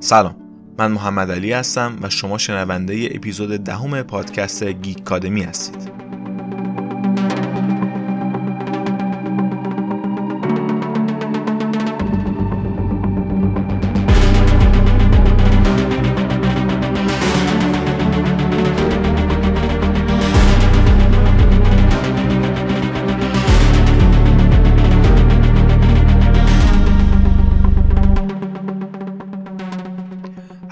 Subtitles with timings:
[0.00, 0.36] سلام.
[0.78, 6.07] من محمد علی هستم و شما شنونده اپیزود دهم پادکست گیک کادمی هستید.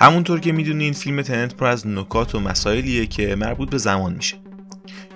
[0.06, 4.37] همونطور که می‌دونین فیلم Tenet پر از نکات و مسائلیه که مربوط به زمان میشه.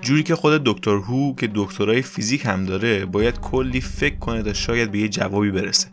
[0.01, 4.53] جوری که خود دکتر هو که دکترای فیزیک هم داره باید کلی فکر کنه تا
[4.53, 5.89] شاید به یه جوابی برسه.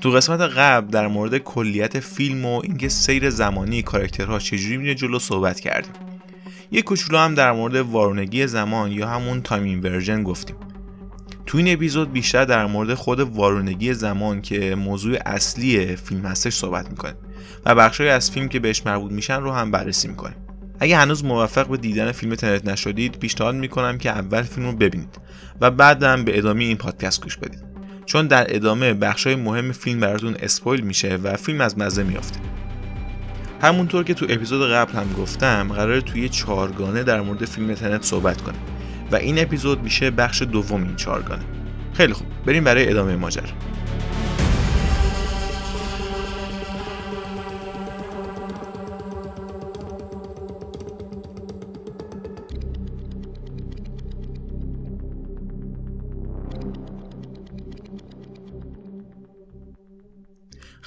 [0.00, 5.18] تو قسمت قبل در مورد کلیت فیلم و اینکه سیر زمانی کاراکترها چجوری میره جلو
[5.18, 5.92] صحبت کردیم
[6.72, 10.56] یه کوچولو هم در مورد وارونگی زمان یا همون time inversion گفتیم.
[11.46, 16.90] تو این اپیزود بیشتر در مورد خود وارونگی زمان که موضوع اصلی فیلم هستش صحبت
[16.90, 17.16] می‌کنیم.
[17.66, 20.36] و بخشای از فیلم که بهش مربوط میشن رو هم بررسی می‌کنیم.
[20.80, 25.18] اگه هنوز موفق به دیدن فیلم تنت نشدید پیشنهاد می‌کنم که اول فیلم رو ببینید
[25.60, 27.70] و بعدم به ادامه این پادکست گوش بدید.
[28.06, 32.40] چون در ادامه بخشای مهم فیلم براتون اسپویل میشه و فیلم از مزه میافته
[33.62, 38.42] همونطور که تو اپیزود قبل هم گفتم قرار توی چهارگانه در مورد فیلم تنت صحبت
[38.42, 38.60] کنیم
[39.12, 41.42] و این اپیزود میشه بخش دوم این چهارگانه.
[41.92, 42.26] خیلی خوب.
[42.46, 43.44] بریم برای ادامه ماجرا.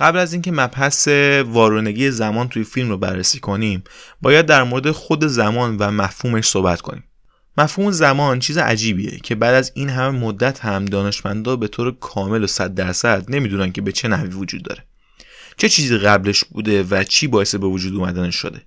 [0.04, 1.08] قبل از اینکه مبحث
[1.46, 3.84] وارونگی زمان توی فیلم رو بررسی کنیم
[4.22, 7.04] باید در مورد خود زمان و مفهومش صحبت کنیم.
[7.58, 12.44] مفهوم زمان چیز عجیبیه که بعد از این همه مدت هم دانشمندا به طور کامل
[12.44, 14.86] و صد درصد نمی‌دونن که به چه نحوی وجود داره.
[15.58, 18.62] چه چیزی قبلش بوده و چی باعث به وجود اومدنش شده؟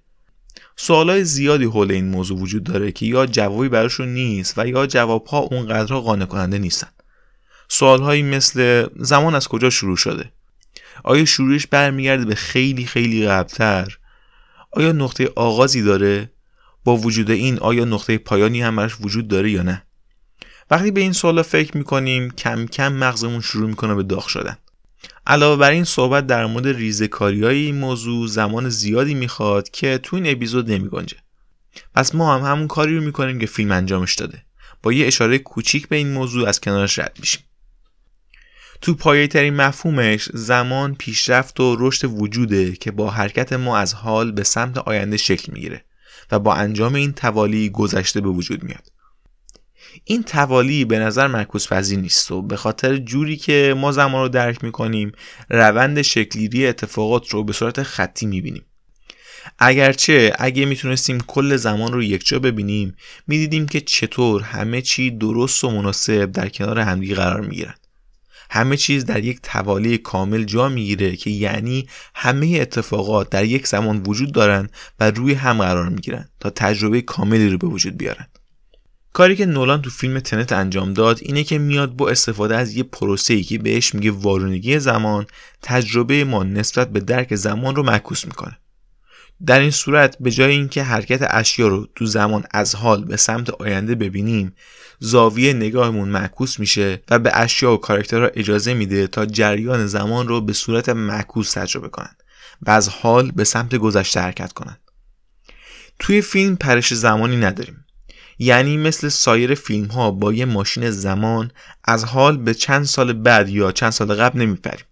[0.77, 5.39] سوالای زیادی حول این موضوع وجود داره که یا جوابی براشون نیست و یا جوابها
[5.39, 6.89] اونقدر قانع کننده نیستن.
[7.69, 10.33] سوالهایی مثل زمان از کجا شروع شده؟
[11.05, 13.99] آیا شروعش برمیگرده به خیلی خیلی قبلتر؟
[14.71, 16.31] آیا نقطه آغازی داره؟
[16.85, 19.83] با وجود این آیا نقطه پایانی هم براش وجود داره یا نه؟
[20.71, 24.57] وقتی به این سوالا فکر می‌کنیم کم کم مغزمون شروع می‌کنه به داغ شدن.
[25.27, 30.17] علاوه بر این صحبت در مورد ریزکاری های این موضوع زمان زیادی می‌خواد که تو
[30.17, 31.17] این اپیزود نمیگنجه.
[31.95, 34.43] پس ما هم همون کاری رو می‌کنیم که فیلم انجامش داده.
[34.83, 37.43] با یه اشاره کوچیک به این موضوع از کنارش رد میشیم.
[38.81, 44.33] تو پایه ترین مفهومش زمان پیشرفت و رشد وجوده که با حرکت ما از حال
[44.33, 45.85] به سمت آینده شکل می‌گیره
[46.33, 48.93] و با انجام این توالی گذشته به وجود میاد.
[50.05, 54.29] این توالی به نظر معکوس پذیر نیست و به خاطر جوری که ما زمان رو
[54.29, 55.13] درک می‌کنیم
[55.51, 58.65] روند شکلیری اتفاقات رو به صورت خطی می‌بینیم.
[59.59, 65.71] اگرچه اگه می‌تونستیم کل زمان رو یکجا ببینیم می‌دیدیم که چطور همه چی درست و
[65.71, 67.75] مناسب در کنار همدیگه قرار می‌گیرن
[68.51, 74.03] همه چیز در یک توالی کامل جا می‌گیره که یعنی همه اتفاقات در یک زمان
[74.07, 74.69] وجود دارن
[75.01, 78.27] و روی هم قرار می‌گیرن تا تجربه کاملی رو به وجود بیارن.
[79.13, 82.83] کاری که نولان تو فیلم تنت انجام داد اینه که میاد با استفاده از یه
[82.83, 85.27] پروسه ای که بهش میگه وارونگی زمان
[85.63, 88.59] تجربه ما نسبت به درک زمان رو معکوس می‌کنه.
[89.47, 93.51] در این صورت به جای اینکه حرکت اشیا رو تو زمان از حال به سمت
[93.51, 94.55] آینده ببینیم
[94.99, 100.41] زاویه نگاهمون معکوس میشه و به اشیا و کاراکترها اجازه میده تا جریان زمان رو
[100.41, 102.23] به صورت معکوس تجربه کنند
[102.63, 104.81] و از حال به سمت گذشته حرکت کنند.
[105.99, 107.85] توی فیلم پرش زمانی نداریم.
[108.39, 111.51] یعنی مثل سایر فیلم ها با یه ماشین زمان
[111.85, 114.87] از حال به چند سال بعد یا چند سال قبل نمیپریم.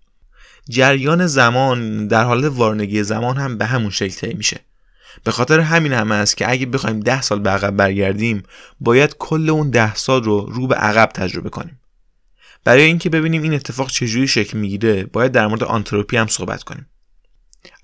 [0.69, 4.61] جریان زمان در حالت وارنگی زمان هم به همون شکل طی میشه.
[5.25, 8.43] به خاطر همین هم است که اگه بخوایم ده سال به عقب برگردیم
[8.81, 11.81] باید کل اون ده سال رو رو به عقب تجربه کنیم.
[12.65, 16.87] برای اینکه ببینیم این اتفاق چجوری شکل می‌گیره باید در مورد آنتروپی هم صحبت کنیم.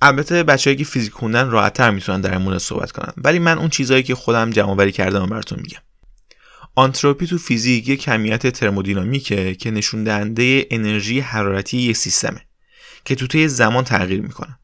[0.03, 4.03] البته بچه‌ای که فیزیک خوندن راحتتر می‌تونن در مورد صحبت کنن ولی من اون چیزهایی
[4.03, 5.81] که خودم جمع آوری کردم براتون میگم.
[6.75, 12.41] آنتروپی تو فیزیک یک کمیت ترمودینامیکه که نشون دهنده انرژی حرارتی یک سیستمه.
[13.05, 14.59] که تو طی زمان تغییر می‌کنه.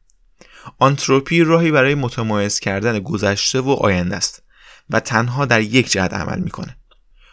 [0.79, 4.43] آنتروپی راهی برای متمایز کردن گذشته و آینده است
[4.89, 6.77] و تنها در یک جهت عمل می‌کنه.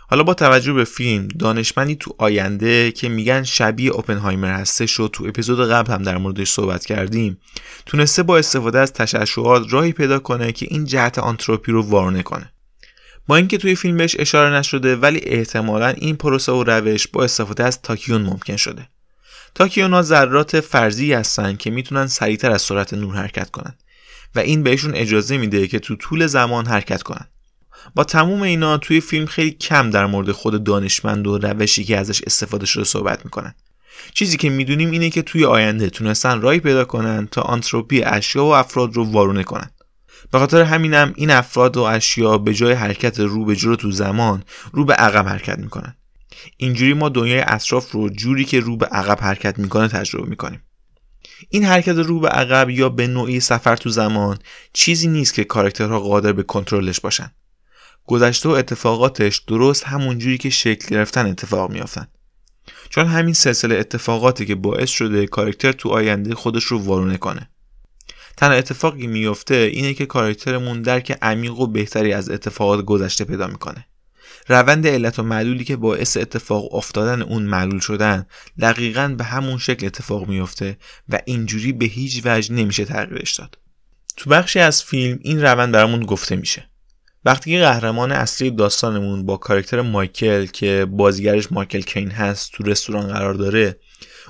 [0.08, 5.26] حالا با توجه به فیلم دانشمندی تو آینده که میگن شبیه اوپنهایمر هستش و تو
[5.26, 7.38] اپیزود قبل هم در موردش صحبت کردیم
[7.86, 12.52] تونسته با استفاده از تشعشعات راهی پیدا کنه که این جهت آنتروپی رو وارونه کنه.
[13.26, 17.64] با اینکه توی فیلم بهش اشاره نشده ولی احتمالا این پروسه و روش با استفاده
[17.64, 18.88] از تاکیون ممکن شده.
[19.54, 23.74] تاکیونا ذرات فرضی هستن که می‌تونن سریعتر از سرعت نور حرکت کنن.
[24.34, 27.26] و این بهشون اجازه میده که تو طول زمان حرکت کنن.
[27.94, 32.22] با تموم اینا توی فیلم خیلی کم در مورد خود دانشمند و روشی که ازش
[32.22, 33.54] استفاده شده صحبت می‌کنن.
[34.14, 38.54] چیزی که می‌دونیم اینه که توی آینده تونستن رای پیدا کنن تا آنتروپی اشیا و
[38.54, 39.70] افراد رو وارونه کنن.
[40.32, 44.44] به خاطر همینم این افراد و اشیا به جای حرکت رو به جلو تو زمان
[44.72, 45.96] رو به عقب حرکت می‌کنن.
[46.56, 50.62] اینجوری ما دنیای اطراف رو جوری که رو به عقب حرکت می‌کنه تجربه می‌کنیم.
[51.48, 54.38] این حرکت رو به عقب یا به نوعی سفر تو زمان
[54.72, 57.30] چیزی نیست که کاراکترها قادر به کنترلش باشن.
[58.06, 62.06] گذشته و اتفاقاتش درست همون جوری که شکل گرفتن اتفاق میافتن.
[62.90, 67.50] چون همین سلسله اتفاقاتی که باعث شده کاراکتر تو آینده خودش رو وارونه کنه.
[68.36, 73.86] تنها اتفاقی میفته اینه که کاراکترمون درک عمیق و بهتری از اتفاقات گذشته پیدا می‌کنه.
[74.46, 78.26] روند علت و معلولی که باعث اتفاق افتادن اون معلول شدن
[78.60, 80.76] دقیقا به همون شکل اتفاق میفته
[81.08, 83.58] و اینجوری به هیچ وجه نمیشه تغییرش داد.
[84.16, 86.68] تو بخشی از فیلم این روند برامون گفته میشه.
[87.24, 93.06] وقتی که قهرمان اصلی داستانمون با کاراکتر مایکل که بازیگرش مایکل کین هست تو رستوران
[93.06, 93.76] قرار داره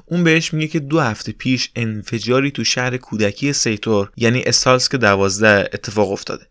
[0.06, 5.70] اون بهش میگه که دو هفته پیش انفجاری تو شهر کودکی سیتور یعنی استالسک دوازده
[5.72, 6.46] اتفاق افتاده.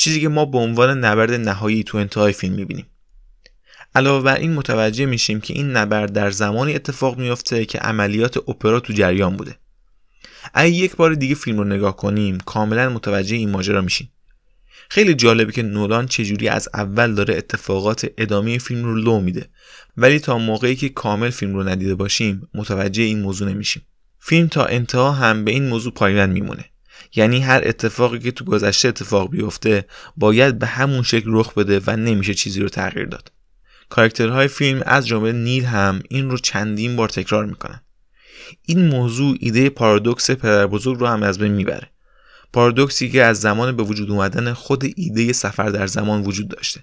[0.00, 2.86] چیزی که ما به عنوان نبرد نهایی تو انتهای فیلم می‌بینیم.
[3.94, 8.80] علاوه بر این متوجه میشیم که این نبرد در زمانی اتفاق میافته که عملیات اپرا
[8.80, 9.56] تو جریان بوده.
[10.54, 14.12] اگه یک بار دیگه فیلم رو نگاه کنیم کاملا متوجه این ماجرا میشیم.
[14.88, 19.48] خیلی جالبه که نولان چجوری از اول داره اتفاقات ادامه فیلم رو لو میده.
[19.96, 23.82] ولی تا موقعی که کامل فیلم رو ندیده باشیم متوجه این موضوع نمیشیم.
[24.18, 26.69] فیلم تا انتها هم به این موضوع پایبند میمونه.
[27.14, 29.84] یعنی هر اتفاقی که تو گذشته اتفاق بیفته
[30.16, 33.32] باید به همون شکل رخ بده و نمیشه چیزی رو تغییر داد.
[33.88, 37.80] کاراکترهای فیلم از جمله نیل هم این رو چندین بار تکرار می‌کنن.
[38.66, 41.90] این موضوع ایده پارادوکس پدر بزرگ رو هم از بین می‌بره.
[42.52, 46.80] پارادوکسی که از زمان به وجود اومدن خود ایده سفر در زمان وجود داشته.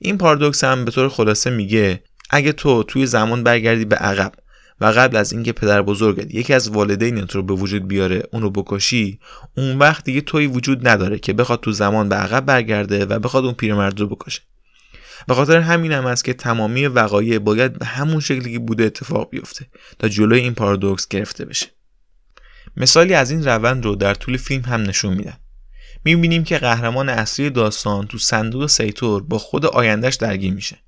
[0.00, 4.32] این پارادوکس هم به طور خلاصه میگه اگه تو توی زمان برگردی به عقب
[4.80, 8.50] و قبل از اینکه پدر بزرگت یکی از والدینت رو به وجود بیاره اون رو
[8.50, 9.18] بکشی
[9.56, 13.44] اون وقت دیگه تویی وجود نداره که بخواد تو زمان به عقب برگرده و بخواد
[13.44, 14.42] اون پیرمرد رو بکشه.
[15.26, 19.30] به خاطر همین هم است که تمامی وقایع باید به همون شکلی که بوده اتفاق
[19.30, 19.66] بیفته
[19.98, 21.66] تا جلوی این پارادوکس گرفته بشه.
[22.76, 25.36] مثالی از این روند رو در طول فیلم هم نشون میدن
[26.04, 30.78] می‌بینیم که قهرمان اصلی داستان تو صندوق سیتور با خود آیندهش درگیر میشه.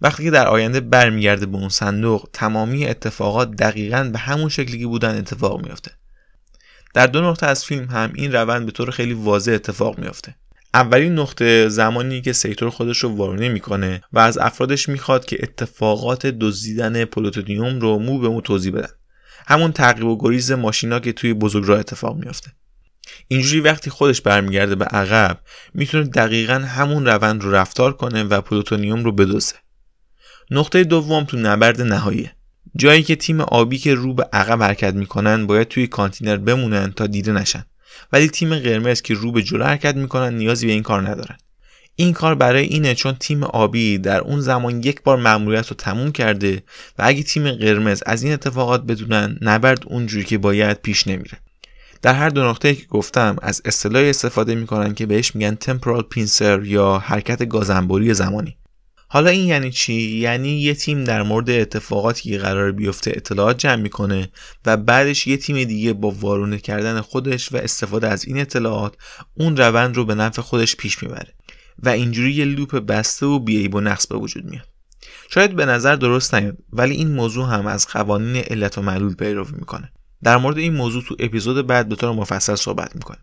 [0.00, 4.86] وقتی که در آینده برمیگرده به اون صندوق تمامی اتفاقات دقیقا به همون شکلی که
[4.86, 5.90] بودن اتفاق میافته.
[6.94, 10.34] در دو نقطه از فیلم هم این روند به طور خیلی واضح اتفاق میافته.
[10.74, 16.26] اولین نقطه زمانی که سیتور خودش رو وارونه می‌کنه و از افرادش می‌خواد که اتفاقات
[16.26, 18.88] دزدیدن پلوتونیوم رو مو به مو توضیح بدن.
[19.46, 22.50] همون تعقیب و گریز ماشینا که توی بزرگراه اتفاق میافته.
[23.28, 25.38] اینجوری وقتی خودش برمیگرده به عقب
[25.74, 29.54] می‌تونه دقیقا همون روند رو رفتار کنه و پلوتونیوم رو بدزده
[30.50, 32.30] نقطه دوم تو نبرد نهایی.
[32.76, 37.06] جایی که تیم آبی که رو به عقب حرکت می‌کنن باید توی کانتینر بمونن تا
[37.06, 37.64] دیده نشن.
[38.12, 41.36] ولی تیم قرمز که رو به جلو حرکت می‌کنن نیازی به این کار ندارن.
[41.96, 46.12] این کار برای اینه چون تیم آبی در اون زمان یک بار مأموریت رو تموم
[46.12, 46.62] کرده
[46.98, 51.38] و اگه تیم قرمز از این اتفاقات بدونن نبرد اونجوری که باید پیش نمیره.
[52.02, 56.64] در هر دو نقطه که گفتم از اصطلاحی استفاده می‌کنن که بهش میگن تمپرال پینسر
[56.64, 58.56] یا حرکت گازنبوری زمانی.
[59.08, 63.82] حالا این یعنی چی؟ یعنی یه تیم در مورد اتفاقاتی که قرار بیفته اطلاعات جمع
[63.82, 64.28] می‌کنه
[64.66, 68.94] و بعدش یه تیم دیگه با وارونه کردن خودش و استفاده از این اطلاعات
[69.34, 71.34] اون روند رو به نفع خودش پیش می‌بره
[71.82, 74.68] و اینجوری یه لوپ بسته و بیعیب و نقص به وجود میاد.
[75.30, 79.52] شاید به نظر درست نیاد ولی این موضوع هم از قوانین علت و معلول پیروی
[79.52, 79.92] می‌کنه.
[80.22, 83.18] در مورد این موضوع تو اپیزود بعد به طور مفصل صحبت می‌کنم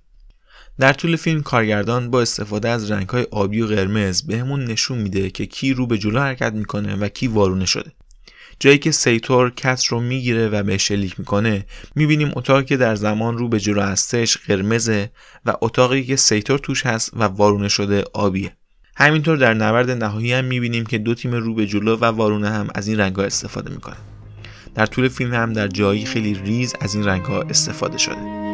[0.80, 5.46] در طول فیلم کارگردان با استفاده از رنگهای آبی و قرمز بهمون نشون میده که
[5.46, 7.92] کی رو به جلو حرکت می‌کنه و کی وارونه شده.
[8.60, 11.66] جایی که سیتور کت رو می‌گیره و بهش شلیک می‌کنه
[11.96, 15.12] می‌بینیم اتاقی که در زمان رو به جلو هستش قرمزه
[15.46, 18.52] و اتاقی که سیتور توش هست و وارونه شده آبیه.
[18.96, 22.68] همینطور در نبرد نهایی هم می‌بینیم که دو تیم رو به جلو و وارونه هم
[22.76, 23.98] از این رنگ ها استفاده می‌کنن.
[24.76, 28.53] در طول فیلم هم در جایی خیلی ریز از این رنگ ها استفاده شده.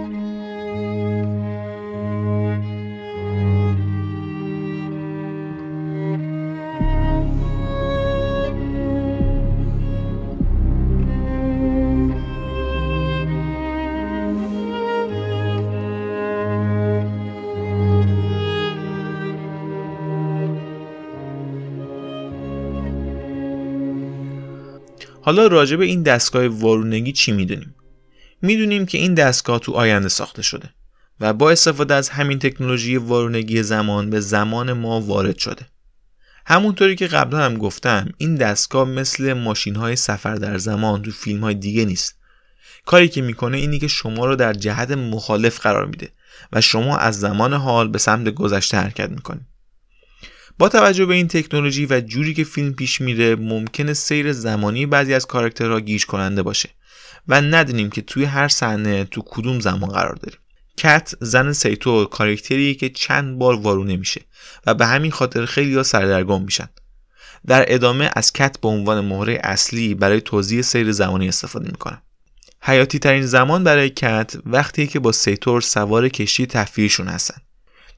[25.29, 27.75] حالا راجع به این دستگاه وارونگی چی می‌دونیم؟
[28.41, 30.69] می‌دونیم که این دستگاه تو آینده ساخته شده
[31.19, 35.67] و با استفاده از همین تکنولوژی وارونگی زمان به زمان ما وارد شده.
[36.45, 41.43] همونطوری که قبلا هم گفتم این دستگاه مثل ماشین های سفر در زمان تو فیلم
[41.43, 42.15] های دیگه نیست.
[42.85, 46.09] کاری که می‌کنه اینی که شما رو در جهت مخالف قرار میده
[46.51, 49.45] و شما از زمان حال به سمت گذشته حرکت می‌کنید.
[50.59, 55.13] با توجه به این تکنولوژی و جوری که فیلم پیش میره ممکنه سیر زمانی بعضی
[55.13, 56.69] از کاراکترها گیج کننده باشه
[57.27, 60.39] و ندونیم که توی هر صحنه تو کدوم زمان قرار داریم.
[60.77, 64.21] کت زن سیتور کاراکتری که چند بار وارونه میشه
[64.65, 66.69] و به همین خاطر خیلی ها سردرگم میشن.
[67.47, 72.01] در ادامه از کت به عنوان مهره اصلی برای توضیح سیر زمانی استفاده می‌کنم
[72.61, 77.41] حیاتی ترین زمان برای کت وقتی که با سیتور سوار کشتی تفریحشون هستن.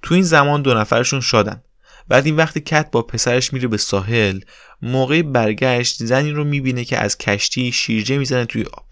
[0.02, 1.62] تو این زمان دو نفرشون شادن.
[2.08, 4.40] بعد این وقتی کت با پسرش میره به ساحل
[4.82, 8.86] موقع برگشت زنی رو می‌بینه که از کشتی شیرجه می‌زنه توی آب.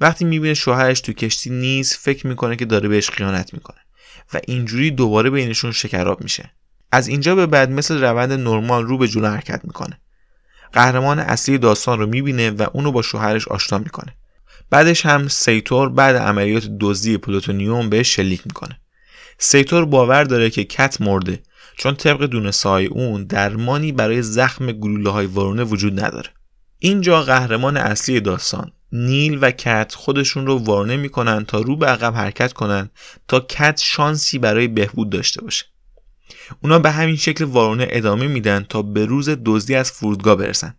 [0.00, 3.78] وقتی می‌بینه شوهرش تو کشتی نیست فکر می‌کنه که داره بهش خیانت می‌کنه
[4.34, 6.50] و اینجوری دوباره بینشون شکراب میشه.
[6.92, 10.00] از اینجا به بعد مثل روند نرمال رو به جلو حرکت می‌کنه.
[10.72, 14.16] قهرمان اصلی داستان رو می‌بینه و اونو با شوهرش آشنا می‌کنه.
[14.70, 18.80] بعدش هم سیتور بعد عملیات دزدی پلوتونیوم بهش شلیک می‌کنه.
[19.38, 21.42] سیتور باور داره که کت مرده.
[21.76, 26.30] چون طبق دونسته های اون درمانی برای زخم گلوله های وارونه وجود نداره.
[26.78, 32.14] اینجا قهرمان اصلی داستان نیل و کت خودشون رو وارونه می‌کنن تا رو به عقب
[32.14, 32.90] حرکت کنن
[33.28, 35.64] تا کت شانسی برای بهبود داشته باشه.
[36.62, 40.74] اونا به همین شکل وارونه ادامه میدن تا به روز دزدی از فرودگاه برسن.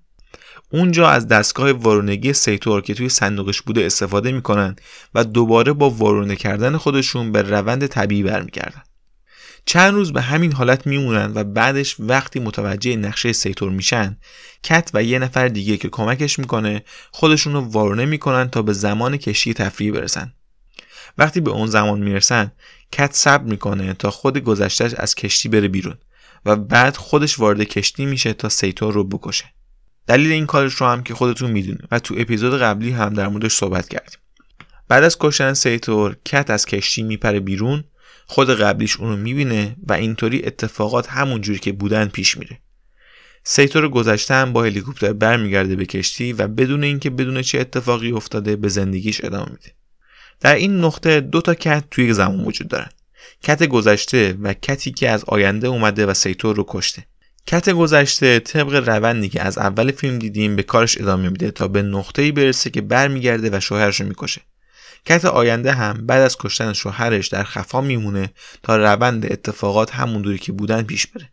[0.69, 4.75] اونجا از دستگاه وارونگی سیتور که توی صندوقش بوده استفاده می‌کنن
[5.15, 8.83] و دوباره با وارونه کردن خودشون به روند طبیعی برمیگردن.
[9.65, 14.17] چند روز به همین حالت میمونن و بعدش وقتی متوجه نقشه سیتور میشن
[14.63, 19.17] کت و یه نفر دیگه که کمکش می‌کنه خودشون رو وارونه می‌کنن تا به زمان
[19.17, 20.33] کشتی تفریح برسن.
[21.17, 22.51] وقتی به اون زمان می‌رسن
[22.91, 25.97] کت صبر می‌کنه تا خود گذشتهش از کشتی بره بیرون
[26.45, 29.45] و بعد خودش وارد کشتی میشه تا سیتور رو بکشه.
[30.07, 33.53] دلیل این کارش رو هم که خودتون می‌دونین و تو اپیزود قبلی هم در موردش
[33.53, 34.19] صحبت کردیم.
[34.87, 37.83] بعد از کشتن سیتور کت از کشتی میپره بیرون
[38.25, 42.59] خود قبلیش اونو می‌بینه و اینطوری اتفاقات همونجوری که بودن پیش میره.
[43.43, 48.55] سیتور گذشته هم با هلیکوپتر برمیگرده به کشتی و بدون اینکه بدونه چه اتفاقی افتاده
[48.55, 49.71] به زندگیش ادامه میده.
[50.39, 52.89] در این نقطه دو تا کت توی زمان وجود دارن.
[53.43, 57.05] کت گذشته و کتی که از آینده اومده و سیتور رو کشته.
[57.47, 61.81] کت گذشته طبق روندی که از اول فیلم دیدیم به کارش ادامه میده تا به
[61.81, 64.41] نقطه‌ای برسه که برمیگرده و شوهرش رو می‌کشه.
[65.05, 68.33] کت آینده هم بعد از کشتن شوهرش در خفا میمونه
[68.63, 71.29] تا روند اتفاقات همون دوری که بودن پیش بره.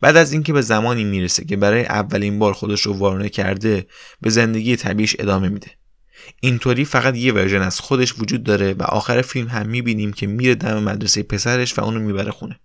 [0.00, 3.86] بعد از اینکه به زمانی می‌رسه که برای اولین بار خودش رو وارونه کرده
[4.20, 5.70] به زندگی طبیعیش ادامه میده.
[6.40, 10.54] اینطوری فقط یه ورژن از خودش وجود داره و آخر فیلم هم می‌بینیم که میره
[10.54, 12.60] دم مدرسه پسرش و اونو می‌بره خونه.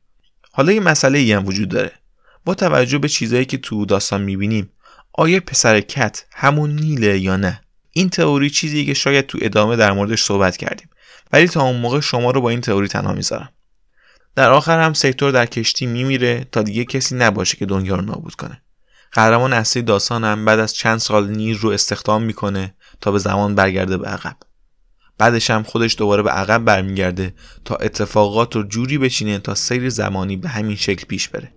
[0.52, 1.92] حالا یه مسئله ای هم وجود داره.
[2.46, 4.70] با توجه به چیزایی که تو داستان می‌بینیم
[5.14, 7.63] آیا پسر کت همون نیله یا نه؟
[7.94, 10.90] این تئوری چیزی که شاید تو ادامه در موردش صحبت کردیم.
[11.34, 13.50] ولی تا اون موقع شما رو با این تئوری تنها می‌ذارم.
[14.36, 18.36] در آخر هم سیکتور در کشتی میمیره تا دیگه کسی نباشه که دنیا رو نابود
[18.36, 18.62] کنه.
[19.12, 23.56] قهرمان اصلی داستان هم بعد از چند سال نیل رو استخدام می‌کنه تا به زمان
[23.56, 24.38] برگرده به عقب.
[25.18, 27.34] بعدش هم خودش دوباره به عقب برمیگرده
[27.66, 31.52] تا اتفاقات رو جوری بچینه تا سیر زمانی به همین شکل پیش بره.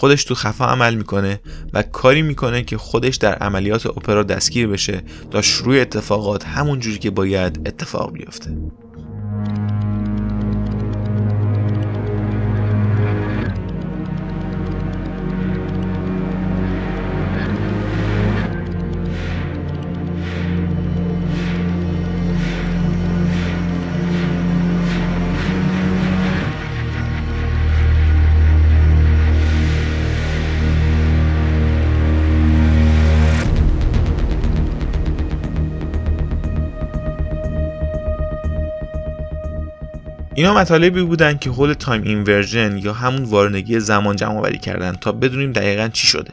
[0.00, 1.40] خودش تو خفا عمل می‌کنه
[1.72, 6.98] و کاری می‌کنه که خودش در عملیات اپرا دستگیر بشه تا شروع اتفاقات همون جوری
[6.98, 8.50] که باید اتفاق بیفته.
[40.40, 45.12] اینا مطالبی بودن که حول time inversion یا همون وارونگی زمان جمع آوری کردم تا
[45.12, 46.32] بدونیم دقیقا چی شده.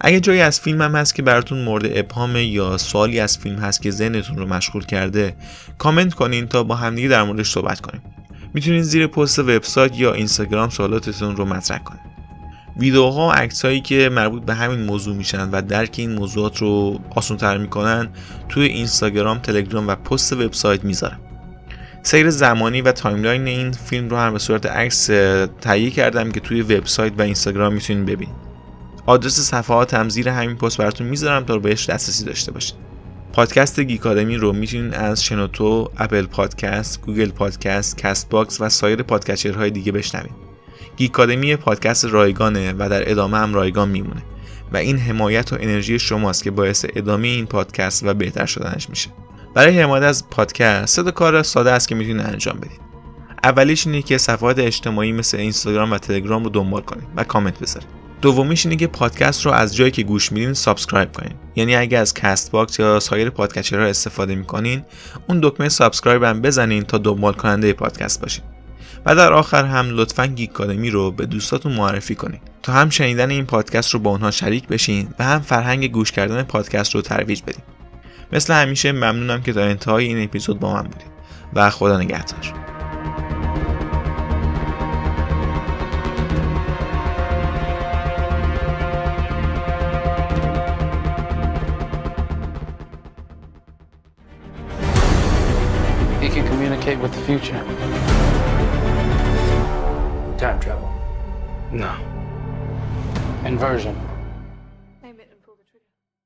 [0.00, 3.82] اگه جایی از فیلم هم هست که براتون مورد ابهام یا سوالی از فیلم هست
[3.82, 5.34] که ذهنتون رو مشغول کرده
[5.78, 8.02] کامنت کنین تا با همدیگه در موردش صحبت کنیم.
[8.54, 12.02] می‌تونین زیر پست وبسایت یا اینستاگرام سوالاتتون رو مطرح کنین.
[12.76, 17.58] ویدیوها و عکسهایی که مربوط به همین موضوع میشن و درک این موضوعات رو آسانتر
[17.58, 18.08] می‌کنن
[18.48, 21.20] توی اینستاگرام تلگرام و پست وبسایت می‌ذارم.
[22.06, 25.06] سیر زمانی و timeline این فیلم رو هم به صورت عکس
[25.60, 28.34] تهیه کردم که توی وبسایت و اینستاگرام می‌تونید ببینید
[29.06, 32.74] آدرس صفحات هم زیر همین پست براتون می‌ذارم تا بهش دسترسی داشته باشید
[33.32, 39.70] پادکست گیکادمی رو می‌تونید از شنوتو، Apple Podcast، Google Podcast، Castbox و سایر podcatcher های
[39.70, 40.34] دیگه بشنوید.
[40.96, 44.22] گیکادمی پادکست رایگانه و در ادامه هم رایگان میمونه
[44.72, 49.08] و این حمایت و انرژی شماست که باعث ادامه این پادکست و بهتر شدنش میشه.
[49.56, 52.80] برای حمایت از پادکست سه کار ساده است که می‌تونید انجام بدید.
[53.44, 57.88] اولیش اینه که صفحات اجتماعی مثل اینستاگرام و تلگرام رو دنبال کنید و کامنت بذارید.
[58.22, 62.14] دومیش اینه که پادکست رو از جایی که گوش میدین subscribe کنین یعنی اگه از
[62.14, 64.84] Castbox یا سایر podcatcher ها استفاده می‌کنین
[65.28, 68.44] اون دکمه subscribe هم بزنین تا دنبال کننده پادکست باشین
[69.06, 70.50] و در آخر هم لطفا گیگ
[70.92, 75.08] رو به دوستاتون معرفی کنین تا هم شنیدن این پادکست رو با اونها شریک بشین
[75.18, 77.75] و هم فرهنگ گوش کردن پادکست رو ترویج بدین
[78.32, 81.10] مثل همیشه ممنونم که تا انتهای این اپیزود با من بودید
[81.52, 82.66] و خدا نگهدار
[96.46, 97.62] communicate with the future.
[100.38, 100.90] Time travel.
[101.72, 101.94] No.
[103.44, 104.15] Inversion.